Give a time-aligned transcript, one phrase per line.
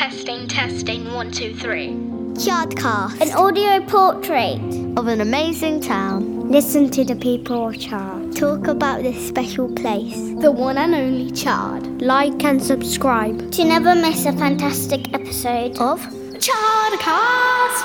[0.00, 1.88] Testing, testing, one, two, three.
[2.32, 3.20] Chardcast.
[3.20, 4.58] An audio portrait
[4.96, 6.48] of an amazing town.
[6.48, 8.34] Listen to the people of Chard.
[8.34, 10.16] Talk about this special place.
[10.40, 12.00] The one and only Chard.
[12.00, 16.00] Like and subscribe to never miss a fantastic episode of
[16.40, 17.84] Chardcast.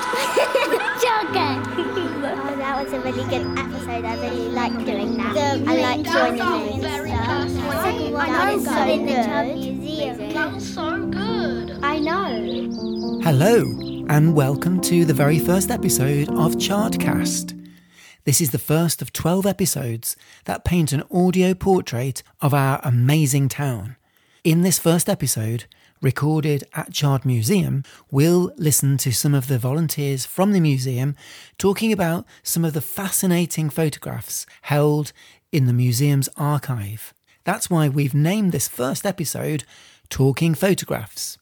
[1.04, 1.66] Chardcast.
[1.76, 4.06] oh, that was a really good episode.
[4.06, 5.34] I really like doing that.
[5.34, 9.24] The I like joining very Second one, I know, so in the good.
[9.26, 10.32] Chard Museum.
[10.32, 10.94] That was so good.
[10.94, 10.95] I
[12.06, 13.18] know.
[13.24, 13.62] Hello,
[14.08, 17.60] and welcome to the very first episode of Chardcast.
[18.22, 23.48] This is the first of 12 episodes that paint an audio portrait of our amazing
[23.48, 23.96] town.
[24.44, 25.64] In this first episode,
[26.00, 31.16] recorded at Chard Museum, we'll listen to some of the volunteers from the museum
[31.58, 35.12] talking about some of the fascinating photographs held
[35.50, 37.12] in the museum's archive.
[37.42, 39.64] That's why we've named this first episode
[40.08, 41.36] Talking Photographs.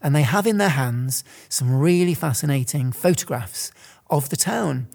[0.00, 3.72] And they have in their hands some really fascinating photographs
[4.08, 4.86] of the town.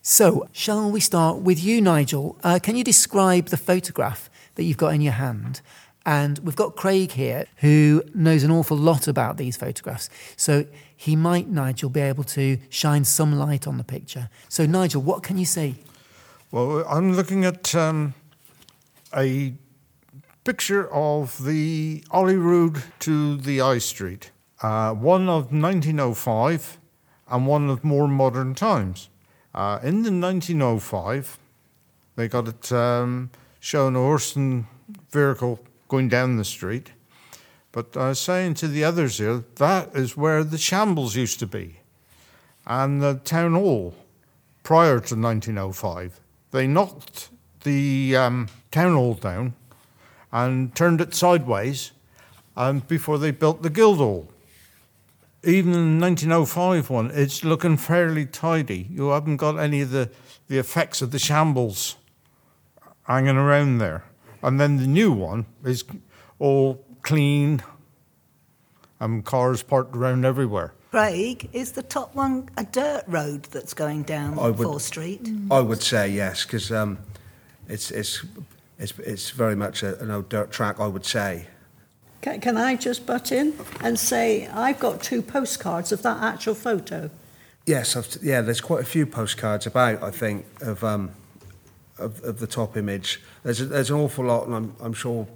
[0.00, 2.38] So, shall we start with you, Nigel?
[2.42, 5.60] Uh, can you describe the photograph that you've got in your hand?
[6.06, 10.08] And we've got Craig here who knows an awful lot about these photographs.
[10.36, 10.64] So
[10.96, 14.30] he might, Nigel, be able to shine some light on the picture.
[14.48, 15.74] So, Nigel, what can you see?
[16.52, 18.14] Well, I'm looking at um,
[19.14, 19.54] a
[20.44, 24.30] picture of the Holyrood to the High Street,
[24.62, 26.78] uh, one of 1905
[27.28, 29.08] and one of more modern times.
[29.52, 31.36] Uh, in the 1905,
[32.14, 34.66] they got it um, showing a horse and
[35.10, 36.90] vehicle going down the street.
[37.72, 41.46] But I was saying to the others here, that is where the shambles used to
[41.46, 41.80] be.
[42.66, 43.94] And the town hall
[44.62, 46.18] prior to 1905.
[46.50, 47.28] They knocked
[47.62, 49.54] the um, town hall down
[50.32, 51.92] and turned it sideways
[52.56, 54.28] and before they built the Guildhall.
[55.44, 58.88] Even in the 1905 one, it's looking fairly tidy.
[58.90, 60.10] You haven't got any of the,
[60.48, 61.96] the effects of the shambles
[63.04, 64.05] hanging around there.
[64.42, 65.84] And then the new one is
[66.38, 67.62] all clean
[69.00, 70.72] and cars parked around everywhere.
[70.90, 75.28] Craig, is the top one a dirt road that's going down I would- Fore Street?
[75.50, 76.98] I would say yes, because um,
[77.68, 78.24] it's, it's,
[78.78, 81.48] it's, it's very much a, an old dirt track, I would say.
[82.22, 86.54] Can, can I just butt in and say I've got two postcards of that actual
[86.54, 87.10] photo?
[87.66, 91.10] Yes, I've, yeah, there's quite a few postcards about, I think, of, um,
[91.98, 93.20] of, of the top image.
[93.42, 95.26] There's, a, there's an awful lot, and I'm, I'm sure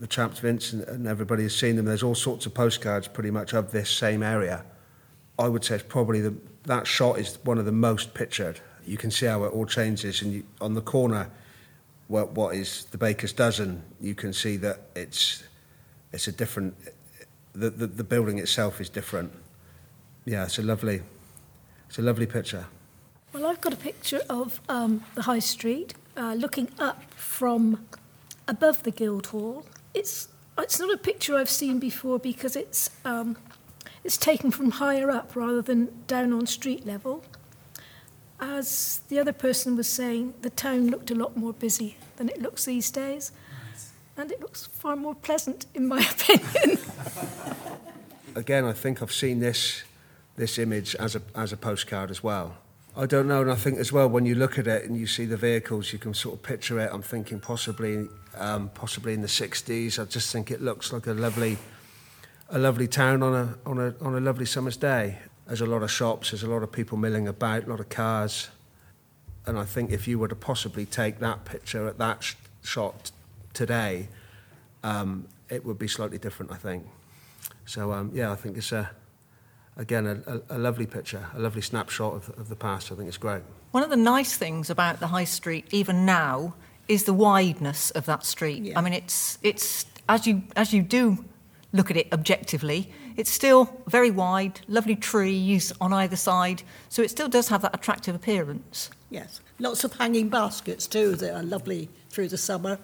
[0.00, 1.84] the chaps Vince and, and everybody has seen them.
[1.84, 4.64] There's all sorts of postcards pretty much of this same area.
[5.38, 6.34] I would say it's probably the,
[6.64, 8.60] that shot is one of the most pictured.
[8.86, 11.30] You can see how it all changes, and you, on the corner,
[12.08, 15.44] what, what is the baker's dozen, you can see that it's
[16.12, 16.74] it's a different.
[17.54, 19.32] The, the, the building itself is different.
[20.24, 21.02] Yeah, it's a lovely,
[21.88, 22.66] it's a lovely picture.
[23.32, 27.86] Well, I've got a picture of um, the High Street uh, looking up from
[28.48, 29.64] above the Guildhall.
[29.94, 30.28] It's
[30.58, 33.36] it's not a picture I've seen before because it's um,
[34.04, 37.24] it's taken from higher up rather than down on street level.
[38.40, 42.42] As the other person was saying, the town looked a lot more busy than it
[42.42, 43.30] looks these days,
[44.16, 46.78] and it looks far more pleasant, in my opinion.
[48.34, 49.84] Again, I think I've seen this
[50.36, 52.56] this image as a as a postcard as well.
[52.94, 55.06] I don't know, and I think as well when you look at it and you
[55.06, 56.90] see the vehicles, you can sort of picture it.
[56.92, 59.98] I'm thinking possibly um, possibly in the 60s.
[59.98, 61.56] I just think it looks like a lovely
[62.50, 65.18] a lovely town on a on a on a lovely summer's day.
[65.46, 67.88] There's a lot of shops, there's a lot of people milling about, a lot of
[67.88, 68.50] cars,
[69.46, 73.10] and I think if you were to possibly take that picture at that sh- shot
[73.54, 74.08] today,
[74.84, 76.52] um, it would be slightly different.
[76.52, 76.86] I think.
[77.64, 78.90] So um, yeah, I think it's a
[79.76, 82.92] again a, a, a lovely picture, a lovely snapshot of, of the past.
[82.92, 83.42] I think it's great.
[83.70, 86.54] One of the nice things about the high street, even now,
[86.88, 88.72] is the wideness of that street.
[88.76, 91.24] I mean, it's it's as you as you do
[91.72, 97.10] look at it objectively, it's still very wide, lovely trees on either side, so it
[97.10, 98.90] still does have that attractive appearance.
[99.10, 99.40] Yes.
[99.58, 102.78] Lots of hanging baskets too that are lovely through the summer.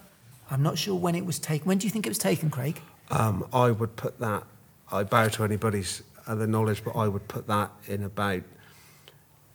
[0.50, 1.66] I'm not sure when it was taken.
[1.66, 2.80] When do you think it was taken, Craig?
[3.10, 4.44] Um, I would put that,
[4.90, 8.42] I bow to anybody's other knowledge, but I would put that in about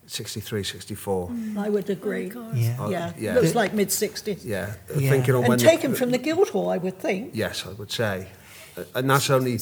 [0.07, 1.31] 63, 64.
[1.57, 2.31] I would agree.
[2.53, 2.75] Yeah.
[2.79, 3.33] I- Yeah, yeah.
[3.35, 4.43] looks like mid 60s.
[4.43, 5.09] Yeah, Yeah.
[5.09, 7.31] thinking on when And the- taken from the Guildhall, I would think.
[7.33, 8.27] Yes, I would say.
[8.75, 9.59] Uh, And that's only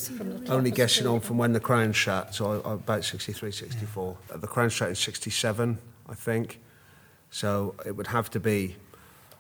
[0.50, 4.18] only guessing on from when the crown shut, so I, I, about 63, 64.
[4.34, 5.78] Uh, The crown shut in 67,
[6.10, 6.60] I think.
[7.30, 8.78] So it would have to be,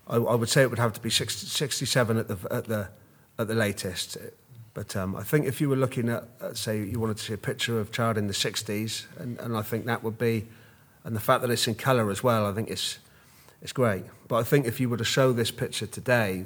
[0.07, 2.89] I, I would say it would have to be 60, 67 at the, at the,
[3.39, 4.17] at the latest.
[4.73, 7.33] But um, I think if you were looking at, at, say, you wanted to see
[7.33, 10.47] a picture of Chard in the 60s, and, and I think that would be,
[11.03, 12.99] and the fact that it's in colour as well, I think it's,
[13.61, 14.03] it's great.
[14.27, 16.45] But I think if you were to show this picture today,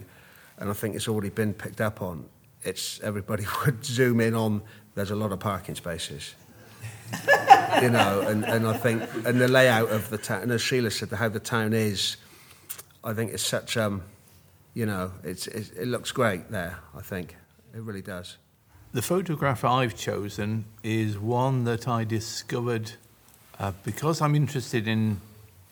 [0.58, 2.26] and I think it's already been picked up on,
[2.64, 4.64] it's everybody would zoom in on.
[4.96, 6.36] There's a lot of parking spaces,
[7.82, 10.90] you know, and, and I think and the layout of the town, and as Sheila
[10.90, 12.16] said, how the town is,
[13.04, 14.02] I think it's such um,
[14.74, 16.80] you know, it's it looks great there.
[16.96, 17.36] I think
[17.76, 18.38] it really does.
[18.94, 22.94] The photograph I've chosen is one that I discovered
[23.60, 25.20] uh, because I'm interested in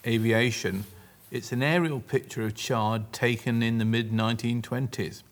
[0.05, 0.83] aviation.
[1.31, 5.23] It's an aerial picture of Chard taken in the mid 1920s.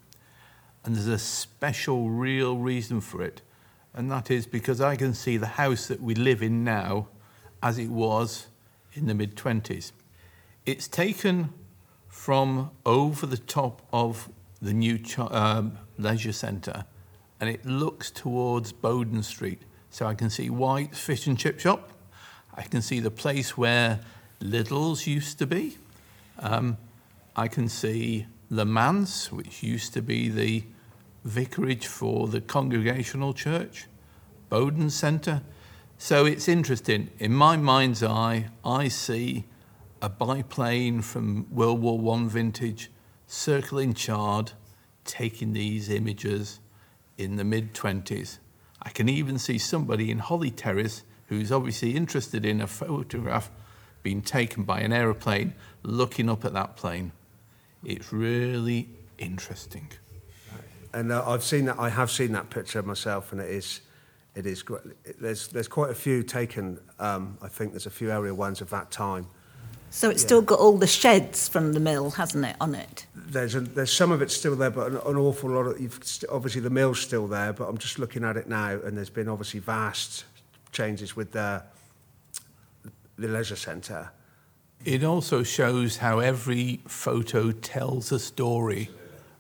[0.86, 3.42] And there's a special, real reason for it.
[3.94, 7.10] And that is because I can see the house that we live in now
[7.62, 8.48] as it was
[8.94, 9.92] in the mid 20s.
[10.66, 11.50] It's taken
[12.08, 14.30] from over the top of
[14.62, 16.86] the new um, leisure centre
[17.42, 19.64] and it looks towards Boden Street.
[19.90, 21.92] So I can see White's Fish and Chip Shop.
[22.54, 24.00] I can see the place where
[24.40, 25.78] Lidl's used to be.
[26.40, 26.78] Um,
[27.36, 30.64] I can see the manse, which used to be the
[31.26, 33.88] vicarage for the Congregational Church,
[34.50, 35.42] Boden Centre.
[35.98, 37.10] So it's interesting.
[37.20, 39.46] In my mind's eye, I see
[40.02, 42.92] a biplane from World War One vintage
[43.32, 44.52] circling Chard,
[45.06, 46.60] taking these images
[47.18, 48.40] in the mid 20s.
[48.82, 53.50] I can even see somebody in Holly Terrace who's obviously interested in a photograph
[54.04, 57.14] being taken by an aeroplane looking up at that plane.
[57.86, 59.90] It's really interesting.
[60.94, 61.80] And uh, I've seen that.
[61.80, 63.80] I have seen that picture myself, and it is,
[64.36, 64.62] it is.
[65.22, 66.82] There's there's quite a few taken.
[67.00, 69.28] Um, I think there's a few area ones of that time.
[69.94, 70.28] So it's Yeah.
[70.28, 73.06] still got all the sheds from the mill, hasn't it, on it?
[73.14, 76.00] There's a, there's some of it still there, but an, an awful lot of you've
[76.02, 77.52] st- obviously the mill's still there.
[77.52, 80.24] But I'm just looking at it now, and there's been obviously vast
[80.72, 81.62] changes with the
[83.18, 84.12] the leisure centre.
[84.86, 88.90] It also shows how every photo tells a story.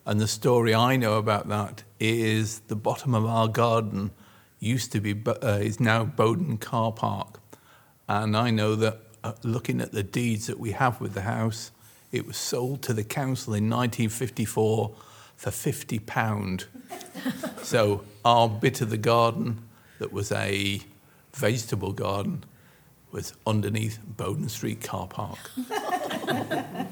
[0.05, 4.11] And the story I know about that is the bottom of our garden
[4.59, 7.39] used to be, Bo- uh, is now Boden Car Park.
[8.07, 11.71] And I know that Uh, looking at the deeds that we have with the house,
[12.11, 14.91] it was sold to the council in 1954
[15.35, 16.65] for £50.
[17.63, 19.59] so our bit of the garden
[19.99, 20.81] that was a
[21.33, 22.43] vegetable garden
[23.11, 25.39] was underneath Boden Street Car Park.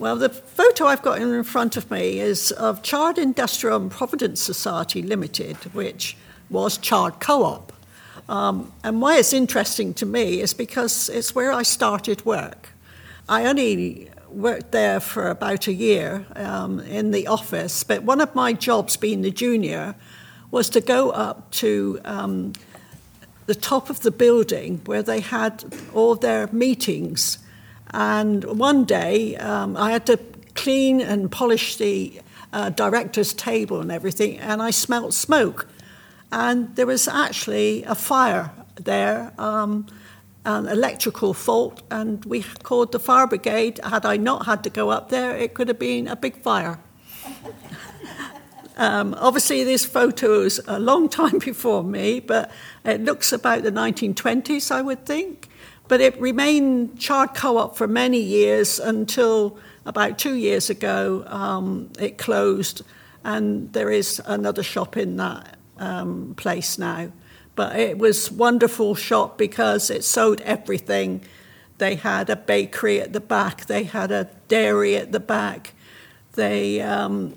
[0.00, 4.38] Well, the photo I've got in front of me is of Chard Industrial and Provident
[4.38, 6.16] Society Limited, which
[6.48, 7.70] was Chard Co-op.
[8.30, 12.68] Um, and why it's interesting to me is because it's where I started work.
[13.28, 18.32] I only worked there for about a year um, in the office, but one of
[18.36, 19.96] my jobs, being the junior,
[20.52, 22.52] was to go up to um,
[23.46, 27.38] the top of the building where they had all their meetings.
[27.92, 30.20] And one day um, I had to
[30.54, 32.20] clean and polish the
[32.52, 35.66] uh, director's table and everything, and I smelt smoke.
[36.32, 39.86] And there was actually a fire there, um,
[40.44, 43.80] an electrical fault, and we called the fire brigade.
[43.82, 46.78] Had I not had to go up there, it could have been a big fire.
[48.76, 52.50] Um, obviously, this photo is a long time before me, but
[52.82, 55.50] it looks about the 1920s, I would think.
[55.86, 62.16] But it remained Chard Co-op for many years until about two years ago um, it
[62.16, 62.80] closed,
[63.22, 67.10] and there is another shop in that um, place now.
[67.56, 71.22] But it was wonderful shop because it sold everything.
[71.78, 75.72] They had a bakery at the back, they had a dairy at the back,
[76.34, 77.34] they um,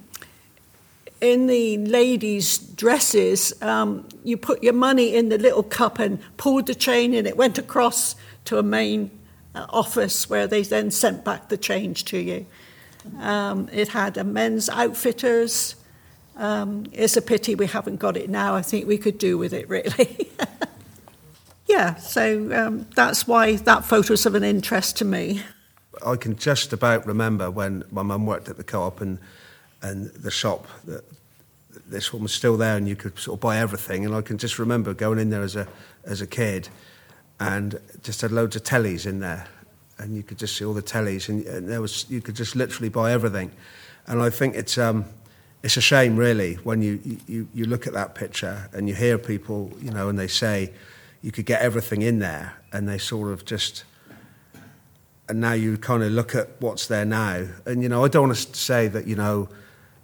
[1.24, 6.68] in the ladies' dresses, um, you put your money in the little cup and pulled
[6.68, 9.10] the chain, and it went across to a main
[9.56, 12.46] uh, office where they then sent back the change to you.
[13.20, 15.76] Um, it had a men's outfitters,
[16.36, 18.56] Um, it's a pity we haven't got it now.
[18.56, 20.32] I think we could do with it, really.
[21.68, 25.42] yeah, so um, that's why that photo's of an interest to me.
[26.06, 29.20] I can just about remember when my mum worked at the co-op and
[29.82, 31.04] and the shop that
[31.86, 34.38] this one was still there and you could sort of buy everything and I can
[34.38, 35.68] just remember going in there as a
[36.06, 36.70] as a kid
[37.40, 39.46] and just had loads of tellies in there
[40.00, 42.56] and you could just see all the tellies and, and there was you could just
[42.56, 43.52] literally buy everything
[44.08, 45.06] and I think it's um
[45.64, 49.18] it's a shame really when you, you you look at that picture and you hear
[49.18, 50.72] people you know and they say
[51.22, 53.86] you could get everything in there and they sort of just
[55.30, 57.48] and now you kind of look at what's there now.
[57.66, 59.48] And, you know, I don't want to say that, you know,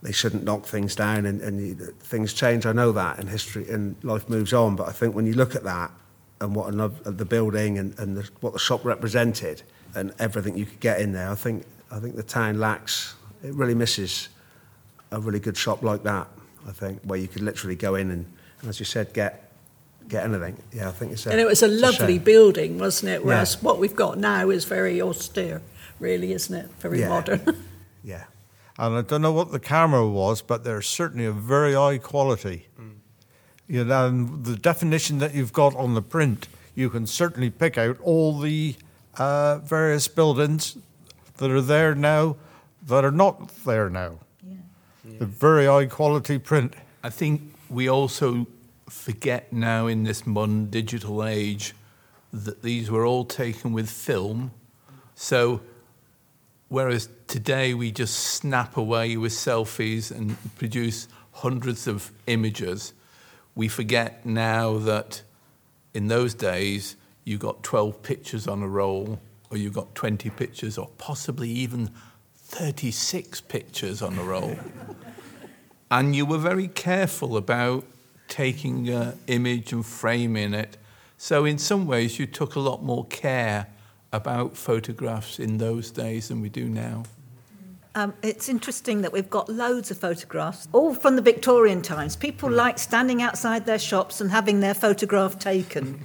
[0.02, 2.66] they shouldn't knock things down and, and you, things change.
[2.66, 4.76] I know that and history and life moves on.
[4.76, 5.92] But I think when you look at that
[6.40, 9.62] and what another, uh, the building and, and the, what the shop represented
[9.94, 13.54] and everything you could get in there, I think, I think the town lacks, it
[13.54, 14.30] really misses
[15.12, 16.28] a really good shop like that,
[16.68, 18.26] I think, where you could literally go in and,
[18.62, 19.46] and as you said, get
[20.08, 20.58] get anything.
[20.74, 22.24] Yeah, I think it's a, and it was a lovely shame.
[22.24, 23.24] building, wasn't it?
[23.24, 23.60] Whereas Yeah.
[23.62, 25.62] what we've got now is very austere,
[26.00, 26.68] really, isn't it?
[26.80, 27.10] Very Yeah.
[27.10, 27.42] modern.
[28.04, 28.24] Yeah.
[28.78, 32.68] And I don't know what the camera was, but they're certainly of very high quality.
[33.68, 37.78] You know, and the definition that you've got on the print, you can certainly pick
[37.78, 38.76] out all the
[39.18, 40.78] uh, various buildings
[41.38, 42.38] that are there now
[42.88, 44.20] that are not there now.
[45.04, 46.74] The very high quality print.
[47.04, 48.48] I think we also
[48.90, 51.74] forget now in this modern digital age
[52.34, 54.52] that these were all taken with film.
[55.16, 55.62] So,
[56.68, 62.94] whereas today we just snap away with selfies and produce hundreds of images,
[63.56, 65.22] we forget now that
[65.94, 70.78] in those days you got 12 pictures on a roll, or you got 20 pictures,
[70.78, 71.90] or possibly even
[72.50, 74.58] 36 pictures on a roll.
[75.92, 77.86] and you were very careful about
[78.28, 80.78] taking an image and framing it.
[81.18, 83.68] So, in some ways, you took a lot more care
[84.12, 87.04] about photographs in those days than we do now.
[87.96, 92.16] Um, it's interesting that we've got loads of photographs, all from the Victorian times.
[92.16, 96.04] People like standing outside their shops and having their photograph taken.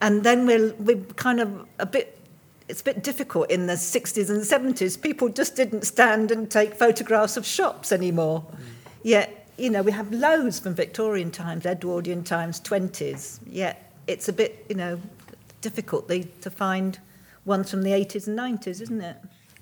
[0.00, 2.17] And then we're, we're kind of a bit,
[2.68, 5.00] it's a bit difficult in the 60s and 70s.
[5.00, 8.44] People just didn't stand and take photographs of shops anymore.
[9.02, 13.40] Yet, you know, we have loads from Victorian times, Edwardian times, 20s.
[13.46, 15.00] Yet it's a bit, you know,
[15.60, 16.98] difficult to find
[17.44, 19.16] ones from the 80s and 90s, isn't it?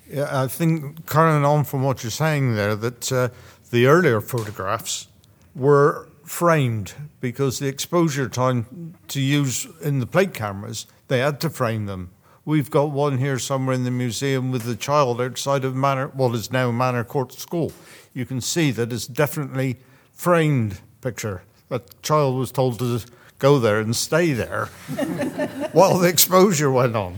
[0.09, 3.29] Yeah, I think carrying on from what you're saying there, that uh,
[3.71, 5.07] the earlier photographs
[5.55, 11.49] were framed because the exposure time to use in the plate cameras, they had to
[11.49, 12.11] frame them.
[12.47, 16.33] We've got one here somewhere in the museum with the child outside of Manor, what
[16.33, 17.73] is now Manor Court School.
[18.13, 19.79] You can see that it's definitely
[20.13, 21.41] framed picture.
[21.67, 23.01] That child was told to
[23.37, 24.67] go there and stay there
[25.73, 27.17] while the exposure went on.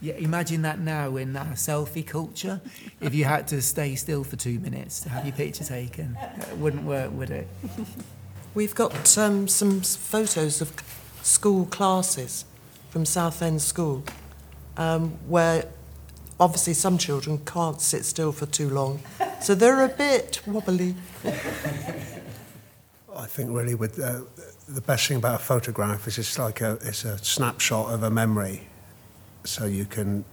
[0.00, 2.62] Yeah, imagine that now in that selfie culture.
[3.02, 6.56] If you had to stay still for two minutes to have your picture taken, it
[6.56, 7.48] wouldn't work, would it?
[8.54, 10.72] We've got um, some photos of
[11.22, 12.46] school classes
[12.96, 14.02] from Southend School
[14.78, 15.68] um, where
[16.40, 19.00] obviously some children can't sit still for too long.
[19.42, 20.94] So they're a bit wobbly.
[23.14, 24.20] I think really with uh,
[24.66, 28.08] the best thing about a photograph is it's like a it's a snapshot of a
[28.08, 28.66] memory.
[29.44, 30.24] So you can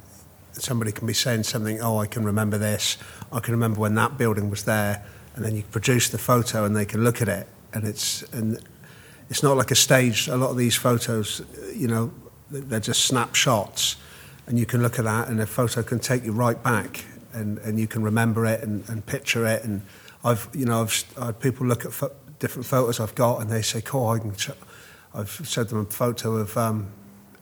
[0.53, 1.81] somebody can be saying something.
[1.81, 2.97] Oh, I can remember this.
[3.33, 5.03] I can remember when that building was there,
[5.35, 8.57] and then you produce the photo and they can look at it, and it's and
[9.29, 10.29] it's not like a stage.
[10.29, 11.41] A lot of these photos,
[11.75, 12.13] you know,
[12.49, 13.97] they're just snapshots,
[14.47, 17.57] and you can look at that, and a photo can take you right back, and,
[17.59, 19.63] and you can remember it and, and picture it.
[19.63, 19.81] And
[20.23, 23.61] I've, you know, I've, I've people look at pho- different photos I've got, and they
[23.61, 24.51] say, "Cool, I can." Sh-.
[25.15, 26.87] I've showed them a photo of um,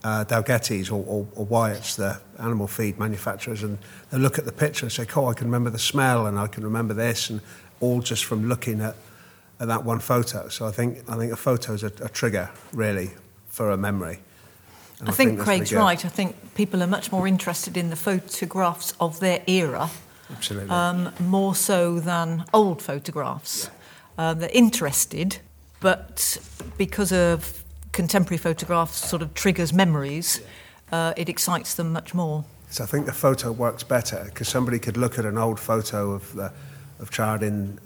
[0.04, 3.78] uh, Dalgety's or, or, or Wyatt's, the animal feed manufacturers, and
[4.12, 6.48] they look at the picture and say, "Cool, I can remember the smell, and I
[6.48, 7.42] can remember this," and
[7.80, 8.96] all just from looking at,
[9.60, 10.48] at that one photo.
[10.50, 13.12] So I think I think a photo is a, a trigger really
[13.48, 14.20] for a memory.
[15.02, 16.06] And I think that's really Craig's right.
[16.06, 19.90] I think people are much more interested in the photographs of their era,
[20.32, 20.70] Absolutely.
[20.70, 23.72] um, more so than old photographs.
[24.20, 25.40] Um, they're interested,
[25.80, 26.38] but
[26.78, 30.40] because of contemporary photographs sort of triggers memories,
[30.92, 32.46] uh, it excites them much more.
[32.70, 36.12] So I think the photo works better because somebody could look at an old photo
[36.12, 36.54] of the,
[37.00, 37.80] of Chard in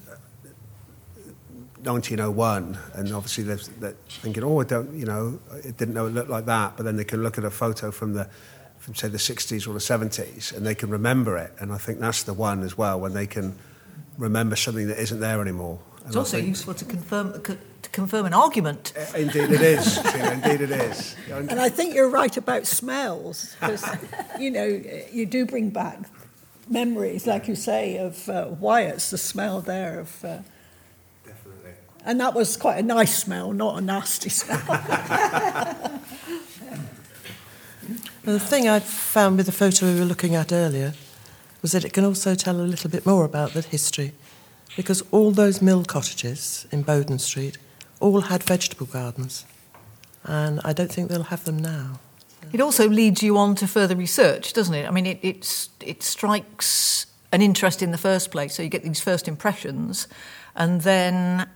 [1.86, 6.14] 1901, and obviously they're, they're thinking, oh, I don't, you know, I didn't know it
[6.14, 6.78] looked like that.
[6.78, 8.28] But then they can look at a photo from the,
[8.80, 11.54] from say the 60s or the 70s, and they can remember it.
[11.60, 13.58] And I think that's the one as well when they can,
[14.18, 15.80] remember something that isn't there anymore.
[16.06, 18.94] It's I also think- useful to confirm to confirm an argument.
[19.16, 20.00] Indeed, it is.
[20.12, 21.16] Tina, indeed, it is.
[21.30, 23.86] And I think you're right about smells, because,
[24.40, 26.00] you know, you do bring back
[26.70, 30.24] memories, like you say, of uh, Wyatt's, the smell there of.
[30.26, 30.38] Uh,
[31.26, 31.72] Definitely.
[32.06, 34.62] and that was quite a nice smell, not a nasty smell.
[38.26, 40.96] The thing I found with the photo we were looking at earlier
[41.62, 44.14] was that it can also tell a little bit more about the history,
[44.76, 47.60] because all those mill cottages in Boden Street
[48.00, 49.46] all had vegetable gardens,
[50.24, 52.00] and I don't think they'll have them now.
[52.52, 54.88] It also leads you on to further research, doesn't it?
[54.88, 58.82] I mean, it, it's, it strikes an interest in the first place, so you get
[58.82, 60.08] these first impressions,
[60.56, 61.48] and then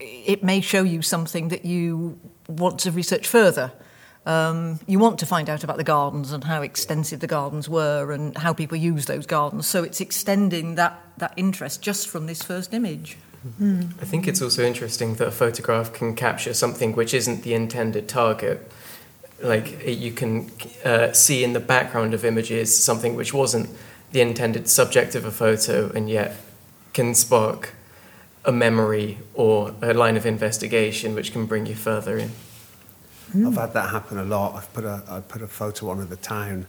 [0.00, 3.72] it may show you something that you want to research further.
[4.26, 8.12] Um, you want to find out about the gardens and how extensive the gardens were
[8.12, 9.66] and how people use those gardens.
[9.66, 13.16] So it's extending that, that interest just from this first image.
[13.60, 18.08] I think it's also interesting that a photograph can capture something which isn't the intended
[18.08, 18.70] target.
[19.42, 20.50] Like it- you can
[20.84, 23.70] uh, see in the background of images something which wasn't
[24.12, 26.36] the intended subject of a photo and yet
[26.92, 27.74] can spark
[28.44, 32.30] a memory or a line of investigation which can bring you further in.
[33.34, 34.54] I've had that happen a lot.
[34.54, 36.66] I've put a, I put a photo on of the town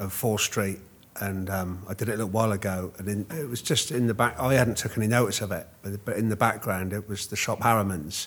[0.00, 0.80] of Fore Street,
[1.20, 4.08] and um, I did it a little while ago, and in, it was just in
[4.08, 4.38] the back.
[4.38, 7.36] I hadn't took any notice of it, but, but in the background it was the
[7.36, 8.26] shop Harriman's,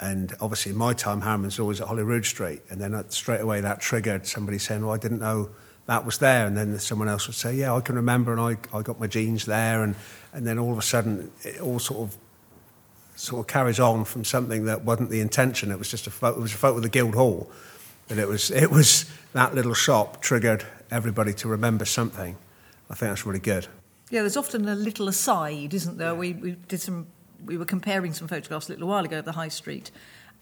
[0.00, 3.80] and obviously in my time Harriman's always at Holyrood Street, and then straight away that
[3.80, 5.50] triggered somebody saying, "Well, I didn't know."
[5.86, 8.56] That was there, and then someone else would say, "Yeah, I can remember," and I,
[8.72, 9.96] I got my jeans there, and,
[10.32, 12.16] and then all of a sudden, it all sort of
[13.14, 15.70] sort of carries on from something that wasn't the intention.
[15.70, 17.50] It was just a photo, it was a photo of the Guildhall,
[18.08, 22.36] but it was it was that little shop triggered everybody to remember something.
[22.90, 23.68] I think that's really good.
[24.10, 26.14] Yeah, there's often a little aside, isn't there?
[26.14, 27.06] We, we did some,
[27.46, 29.90] we were comparing some photographs a little while ago of the high street,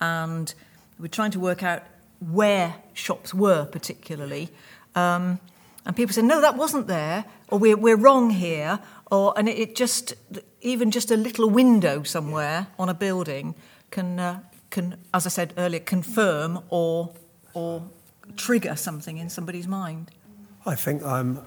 [0.00, 0.52] and
[0.99, 1.85] we we're trying to work out
[2.18, 4.50] where shops were particularly.
[4.97, 5.38] Um,
[5.86, 9.58] and people say, no, that wasn't there, or we're, we're wrong here, or and it,
[9.58, 10.14] it just
[10.60, 13.54] even just a little window somewhere on a building
[13.90, 14.40] can uh,
[14.71, 17.12] can, as I said earlier, confirm or
[17.54, 17.88] or
[18.36, 20.10] trigger something in somebody's mind.
[20.66, 21.40] I think I'm.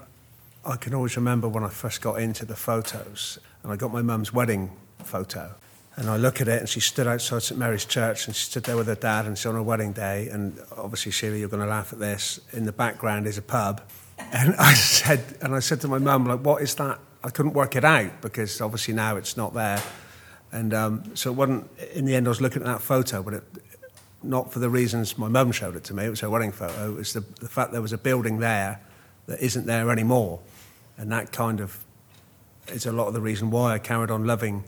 [0.66, 4.02] I can always remember when I first got into the photos, and I got my
[4.02, 4.70] mum's wedding
[5.04, 5.54] photo,
[5.96, 8.64] and I look at it, and she stood outside St Mary's Church, and she stood
[8.64, 11.62] there with her dad, and it's on her wedding day, and obviously, Sheila, you're going
[11.62, 12.40] to laugh at this.
[12.52, 13.82] In the background is a pub,
[14.18, 16.98] and I said, and I said to my mum, like, what is that?
[17.22, 19.82] I couldn't work it out because obviously now it's not there,
[20.52, 21.70] and um, so it wasn't.
[21.94, 23.44] In the end, I was looking at that photo, but it,
[24.24, 26.04] not for the reasons my mum showed it to me.
[26.04, 26.92] It was her wedding photo.
[26.92, 28.80] It was the, the fact there was a building there
[29.26, 30.40] that isn't there anymore.
[30.96, 31.84] And that kind of
[32.68, 34.64] is a lot of the reason why I carried on loving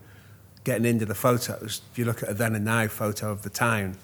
[0.64, 1.80] getting into the photos.
[1.92, 3.96] If you look at a then and now photo of the town,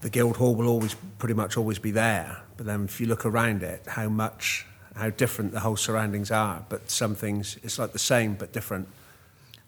[0.00, 2.42] the Guildhall will always pretty much always be there.
[2.56, 6.64] But then if you look around it, how much, how different the whole surroundings are.
[6.68, 8.88] But some things, it's like the same but different.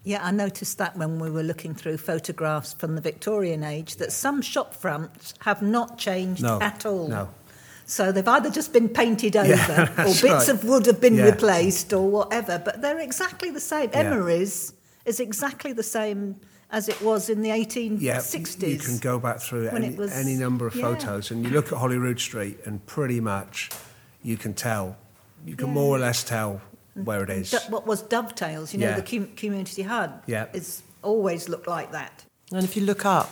[0.03, 4.11] Yeah, I noticed that when we were looking through photographs from the Victorian age, that
[4.11, 7.07] some shop fronts have not changed No, at all.
[7.07, 7.29] no.
[7.85, 10.49] So they've either just been painted over, Yeah, or bits right.
[10.49, 11.25] of wood have been Yeah.
[11.25, 12.57] replaced, or whatever.
[12.63, 13.89] But they're exactly the same.
[13.93, 13.99] Yeah.
[13.99, 14.73] Emery's
[15.05, 16.35] is exactly the same
[16.73, 18.01] as it was in the 1860s.
[18.61, 20.81] Yeah, you can go back through any, was- any number of yeah.
[20.81, 23.69] photos, and you look at Holyrood Street, and pretty much
[24.23, 24.97] you can tell,
[25.45, 25.73] you can Yeah.
[25.73, 26.61] more or less tell
[26.95, 27.51] where it is.
[27.51, 28.73] Du- what was dovetails?
[28.73, 28.99] You know, Yeah.
[28.99, 30.23] the com- community hub.
[30.25, 30.47] Yeah.
[30.51, 32.25] It's always looked like that.
[32.51, 33.29] And if you look up,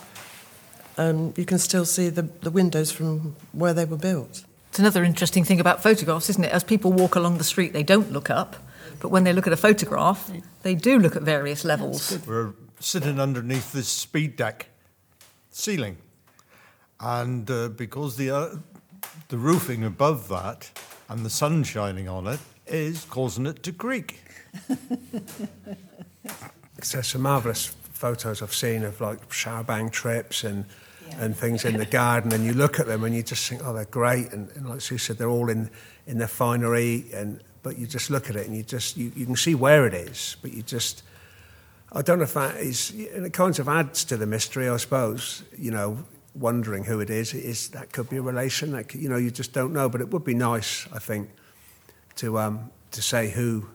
[0.98, 4.44] um, you can still see the, the windows from where they were built.
[4.70, 6.52] It's another interesting thing about photographs, isn't it?
[6.52, 8.56] As people walk along the street, they don't look up,
[9.00, 10.30] but when they look at a photograph,
[10.62, 12.18] they do look at various levels.
[12.28, 14.68] We're sitting underneath this speed deck
[15.50, 15.98] ceiling,
[17.00, 18.50] and uh, because the uh,
[19.30, 20.72] the roofing above that
[21.10, 24.22] and the sun shining on it is causing it to creak.
[26.92, 30.66] There's some marvellous photos I've seen of like charabanc trips and
[31.20, 33.74] and things in the garden, and you look at them and you just think, oh,
[33.74, 35.70] they're great, and, and like Sue said, they're all in
[36.08, 39.26] in their finery, and but you just look at it and you just you, you
[39.26, 41.04] can see where it is, but you just
[41.94, 44.78] I don't know if that is, and it kind of adds to the mystery, I
[44.78, 45.44] suppose.
[45.58, 47.34] You know, wondering who it is.
[47.34, 48.72] It is that could be a relation.
[48.72, 49.90] That you know, you just don't know.
[49.90, 51.30] But it would be nice, I think,
[52.16, 53.68] to um, to say who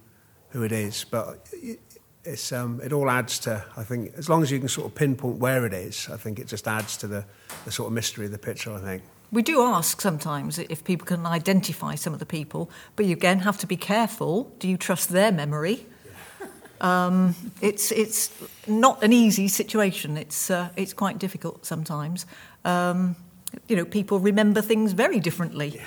[0.50, 1.04] who it is.
[1.04, 1.80] But it,
[2.24, 3.64] it's um, it all adds to.
[3.76, 6.38] I think as long as you can sort of pinpoint where it is, I think
[6.38, 7.24] it just adds to the,
[7.64, 8.72] the sort of mystery of the picture.
[8.72, 9.02] I think.
[9.32, 13.40] We do ask sometimes if people can identify some of the people, but you again
[13.40, 14.52] have to be careful.
[14.58, 15.86] Do you trust their memory?
[16.80, 18.30] Um, it's it's
[18.66, 20.16] not an easy situation.
[20.16, 22.26] It's uh, it's quite difficult sometimes.
[22.64, 23.16] Um,
[23.68, 25.80] you know, people remember things very differently.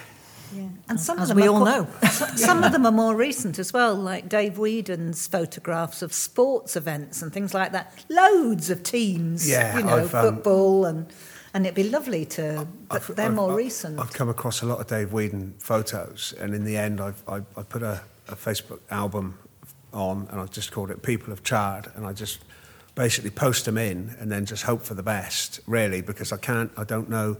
[0.55, 0.67] Yeah.
[0.87, 1.87] And some as of them we all quite- know.
[2.35, 7.21] Some of them are more recent as well, like Dave Whedon's photographs of sports events
[7.21, 8.03] and things like that.
[8.09, 11.05] Loads of teams, Yeah, you know, I've, um, football and
[11.53, 12.67] and it'd be lovely to.
[12.89, 13.99] But I've- they're I've- more I've- recent.
[13.99, 17.37] I've come across a lot of Dave Whedon photos, and in the end, I've, I,
[17.55, 19.37] I put a, a Facebook album
[19.93, 22.39] on, and I've just called it "People of Chard," and I just
[22.95, 26.71] basically post them in, and then just hope for the best, really, because I can't,
[26.77, 27.37] I don't know.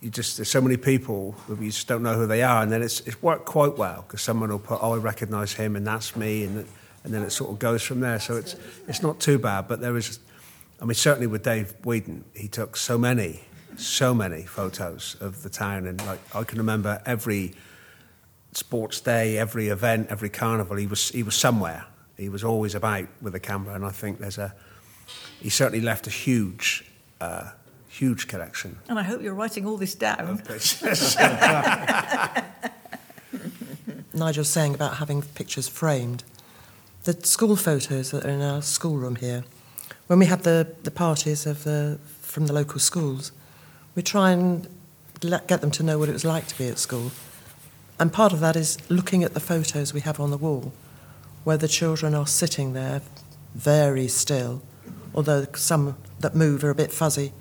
[0.00, 2.82] You just there's so many people you just don't know who they are, and then
[2.82, 6.16] it's it's worked quite well because someone will put, "Oh, I recognise him," and that's
[6.16, 6.66] me, and
[7.04, 8.18] and then it sort of goes from there.
[8.18, 8.56] So it's
[8.88, 10.18] it's not too bad, but there is.
[10.82, 13.44] I mean, certainly with Dave Whedon, he took so many,
[13.76, 17.54] so many photos of the town, and like I can remember every
[18.56, 21.84] sports day, every event, every carnival, he was he was somewhere.
[22.16, 24.54] He was always about with a camera, and I think there's a.
[25.40, 26.84] He certainly left a huge,
[27.20, 27.50] uh,
[27.88, 28.78] huge collection.
[28.88, 30.42] And I hope you're writing all this down.
[34.14, 36.24] Nigel's saying about having pictures framed.
[37.04, 39.44] The school photos that are in our schoolroom here,
[40.06, 43.30] when we have the, the parties of the, from the local schools,
[43.94, 44.66] we try and
[45.22, 47.12] let, get them to know what it was like to be at school.
[47.98, 50.72] And part of that is looking at the photos we have on the wall,
[51.44, 53.00] where the children are sitting there
[53.54, 54.62] very still,
[55.14, 57.32] although some that move are a bit fuzzy,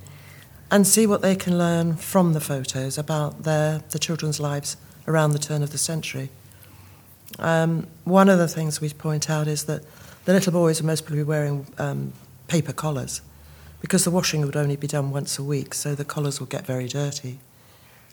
[0.71, 5.31] and see what they can learn from the photos about their, the children's lives around
[5.31, 6.29] the turn of the century.
[7.37, 9.83] Um, one of the things we point out is that
[10.25, 12.13] the little boys are most probably wearing um,
[12.47, 13.21] paper collars
[13.81, 16.65] because the washing would only be done once a week, so the collars will get
[16.65, 17.39] very dirty.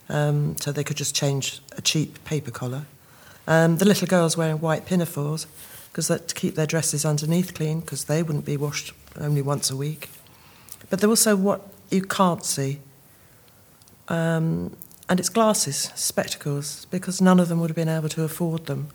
[0.09, 2.87] Um, so they could just change a cheap paper collar.
[3.47, 5.47] Um, the little girls wearing white pinafores
[5.91, 9.71] because that to keep their dresses underneath clean because they wouldn't be washed only once
[9.71, 10.09] a week.
[10.89, 12.81] But they're also what you can't see.
[14.09, 14.77] Um,
[15.09, 18.89] and it's glasses, spectacles, because none of them would have been able to afford them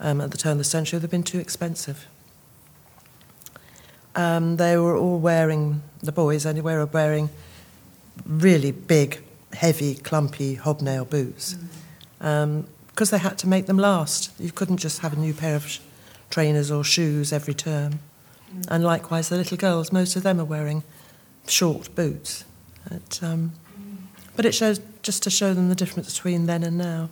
[0.00, 0.98] um, at the turn of the century.
[0.98, 2.08] They've been too expensive.
[4.16, 7.30] Um, they were all wearing, the boys anyway, were wearing
[8.26, 9.22] really big,
[9.54, 11.56] heavy, clumpy hobnail boots
[12.18, 14.30] because they had to make them last.
[14.38, 15.80] You couldn't just have a new pair of sh-
[16.30, 18.00] trainers or shoes every term.
[18.68, 20.82] And likewise, the little girls, most of them are wearing
[21.46, 22.44] short boots.
[22.90, 23.52] It, um,
[24.36, 27.08] but it shows just to show them the difference between then and now.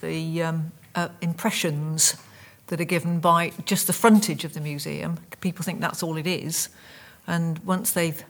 [0.00, 2.16] the um, uh, impressions
[2.66, 5.18] that are given by just the frontage of the museum.
[5.40, 6.68] People think that's all it is.
[7.26, 8.24] And once they've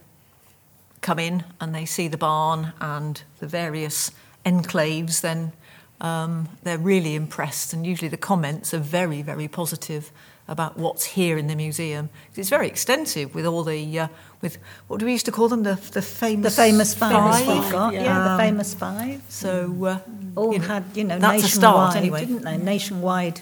[1.00, 4.10] come in and they see the barn and the various
[4.44, 5.52] enclaves, then
[6.00, 7.72] um, they're really impressed.
[7.72, 10.10] And usually the comments are very, very positive
[10.48, 12.08] about what's here in the museum.
[12.34, 14.08] It's very extensive with all the, uh,
[14.42, 14.58] with
[14.88, 15.62] what do we used to call them?
[15.62, 17.46] The, the famous The famous five, five.
[17.46, 19.22] we've got, yeah, the Um, famous five.
[19.28, 19.98] So uh,
[20.34, 22.20] all you know, had, you know, that's a nationwide, start anyway.
[22.20, 22.56] didn't they?
[22.56, 23.40] Nationwide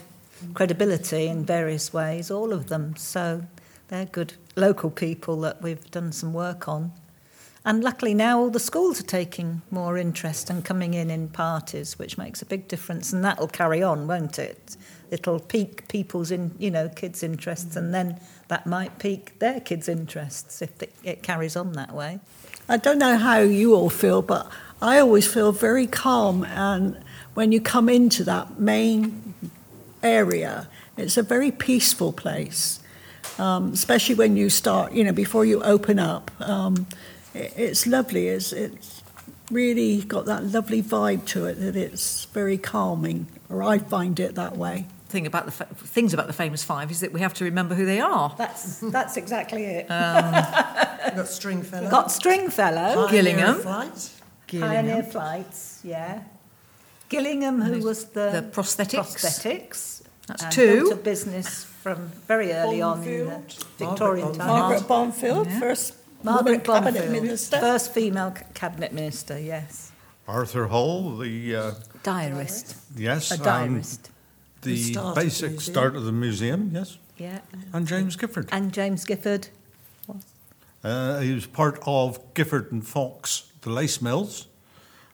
[0.54, 2.94] credibility in various ways, all of them.
[2.96, 3.42] So
[3.88, 6.92] they're good local people that we've done some work on.
[7.64, 11.98] And luckily now all the schools are taking more interest and coming in in parties,
[11.98, 13.12] which makes a big difference.
[13.12, 14.76] And that'll carry on, won't it?
[15.10, 19.88] It'll pique people's, in, you know, kids' interests, and then that might pique their kids'
[19.88, 20.70] interests if
[21.02, 22.20] it, carries on that way.
[22.68, 24.50] I don't know how you all feel, but
[24.82, 26.44] I always feel very calm.
[26.44, 27.02] And
[27.34, 29.34] when you come into that main
[30.02, 32.80] area, it's a very peaceful place,
[33.38, 36.30] um, especially when you start, you know, before you open up.
[36.40, 36.86] Um,
[37.34, 38.28] it, it's lovely.
[38.28, 39.02] It's, it's
[39.50, 44.34] really got that lovely vibe to it that it's very calming, or I find it
[44.34, 44.86] that way.
[45.08, 47.74] thing about the fa- things about the famous five is that we have to remember
[47.74, 48.34] who they are.
[48.36, 49.86] That's that's exactly it.
[49.90, 50.32] Um,
[51.16, 51.90] got Stringfellow.
[51.90, 53.54] Got Stringfellow, Pioneer Gillingham.
[53.60, 54.10] Flight.
[54.48, 56.22] Pioneer Flights, yeah.
[57.08, 59.16] Gillingham, who was the, the prosthetics.
[59.16, 60.02] prosthetics.
[60.26, 60.74] That's and two.
[60.80, 63.42] built a business from very early on in the
[63.78, 64.38] Victorian times.
[64.38, 65.58] Margaret Bondfield, Yeah.
[65.60, 67.58] first Margaret woman cabinet Bondfield, minister.
[67.60, 69.92] first female c- cabinet minister, yes.
[70.26, 72.76] Arthur Hall, the uh, Diarist.
[72.96, 74.10] yes, A and diarist.
[74.62, 75.72] the Who started the basic museum.
[75.72, 77.40] start of the museum, yes, Yeah.
[77.72, 78.48] and James Gifford.
[78.52, 79.48] And James Gifford.
[80.84, 84.46] Uh, he was part of Gifford and Fox, the lace mills,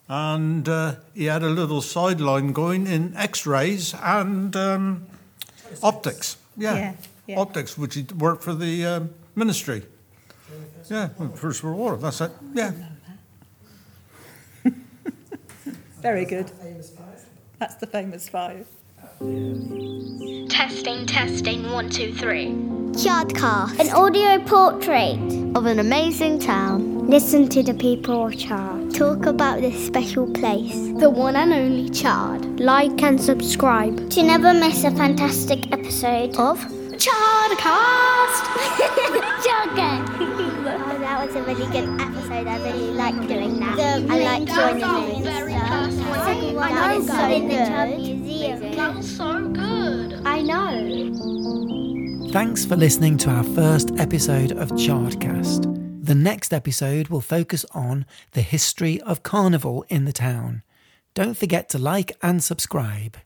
[0.09, 5.07] and uh, he had a little sideline going in X-rays and um,
[5.83, 6.37] optics.
[6.57, 6.75] Yeah.
[6.77, 6.93] Yeah,
[7.27, 7.39] yeah.
[7.41, 9.85] optics, which he worked for the um, ministry.
[10.91, 11.97] Yeah, First World War.
[11.97, 12.31] That's it.
[12.53, 12.73] Yeah.
[16.03, 16.51] Very good.
[17.59, 18.67] That's the famous five.
[20.51, 22.49] Testing, testing, one, two, three.
[22.95, 25.19] Chardcast, an audio portrait
[25.57, 27.09] of an amazing town.
[27.09, 28.95] Listen to the people of Chard.
[28.95, 30.75] Talk about this special place.
[31.01, 32.61] The one and only Chard.
[32.61, 36.59] Like and subscribe To never miss a fantastic episode of
[36.97, 38.45] Chardcast.
[39.45, 40.11] Jargon.
[41.35, 42.47] that was a really good episode.
[42.47, 43.79] I really like doing that.
[43.79, 47.99] I like joining the Very one I is know, so in the good.
[47.99, 48.77] museum.
[48.77, 50.23] That was so good.
[50.25, 52.31] I know.
[52.31, 56.05] Thanks for listening to our first episode of Chardcast.
[56.05, 60.63] The next episode will focus on the history of carnival in the town.
[61.15, 63.17] Don't forget to like and subscribe.